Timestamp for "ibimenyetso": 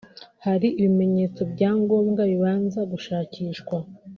0.79-1.41